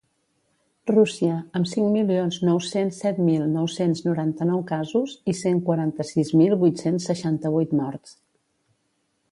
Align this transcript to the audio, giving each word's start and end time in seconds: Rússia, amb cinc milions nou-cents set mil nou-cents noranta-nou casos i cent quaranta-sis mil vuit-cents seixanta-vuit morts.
Rússia, 0.91 1.33
amb 1.59 1.67
cinc 1.73 1.91
milions 1.97 2.39
nou-cents 2.47 3.01
set 3.03 3.19
mil 3.27 3.43
nou-cents 3.51 4.01
noranta-nou 4.07 4.65
casos 4.73 5.15
i 5.33 5.37
cent 5.43 5.61
quaranta-sis 5.69 6.35
mil 6.43 6.59
vuit-cents 6.65 7.09
seixanta-vuit 7.13 7.79
morts. 7.85 8.19